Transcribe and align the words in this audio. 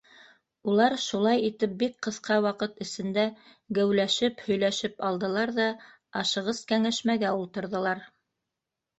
Улар 0.71 0.93
шулай 1.07 1.41
итеп 1.47 1.73
бик 1.81 1.97
ҡыҫҡа 2.05 2.37
ваҡыт 2.45 2.79
эсендә 2.85 3.25
геүләшеп 3.77 4.41
һөйләшеп 4.45 5.05
алдылар 5.09 5.53
ҙа, 5.59 5.67
ашығыс 6.23 6.63
кәңәшмәгә 6.73 7.35
ултырҙылар. 7.43 8.03